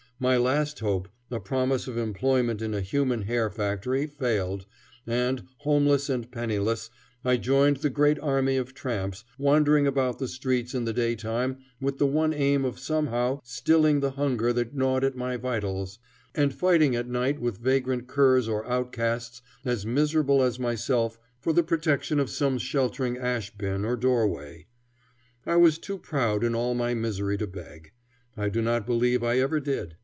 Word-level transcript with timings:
My 0.21 0.37
last 0.37 0.81
hope, 0.81 1.09
a 1.31 1.39
promise 1.39 1.87
of 1.87 1.97
employment 1.97 2.61
in 2.61 2.75
a 2.75 2.81
human 2.81 3.23
hair 3.23 3.49
factory, 3.49 4.05
failed, 4.05 4.67
and, 5.07 5.41
homeless 5.61 6.09
and 6.11 6.31
penniless, 6.31 6.91
I 7.25 7.37
joined 7.37 7.77
the 7.77 7.89
great 7.89 8.19
army 8.19 8.55
of 8.57 8.75
tramps, 8.75 9.23
wandering 9.39 9.87
about 9.87 10.19
the 10.19 10.27
streets 10.27 10.75
in 10.75 10.85
the 10.85 10.93
daytime 10.93 11.57
with 11.81 11.97
the 11.97 12.05
one 12.05 12.35
aim 12.35 12.65
of 12.65 12.77
somehow 12.77 13.39
stilling 13.43 13.99
the 14.01 14.11
hunger 14.11 14.53
that 14.53 14.75
gnawed 14.75 15.03
at 15.03 15.15
my 15.17 15.37
vitals, 15.37 15.97
and 16.35 16.53
fighting 16.53 16.95
at 16.95 17.09
night 17.09 17.39
with 17.41 17.57
vagrant 17.57 18.05
curs 18.05 18.47
or 18.47 18.63
outcasts 18.67 19.41
as 19.65 19.87
miserable 19.87 20.43
as 20.43 20.59
myself 20.59 21.17
for 21.39 21.51
the 21.51 21.63
protection 21.63 22.19
of 22.19 22.29
some 22.29 22.59
sheltering 22.59 23.17
ash 23.17 23.49
bin 23.57 23.83
or 23.83 23.95
doorway. 23.95 24.67
I 25.47 25.55
was 25.55 25.79
too 25.79 25.97
proud 25.97 26.43
in 26.43 26.53
all 26.53 26.75
my 26.75 26.93
misery 26.93 27.39
to 27.39 27.47
beg. 27.47 27.91
I 28.37 28.49
do 28.49 28.61
not 28.61 28.85
believe 28.85 29.23
I 29.23 29.39
ever 29.39 29.59
did. 29.59 29.95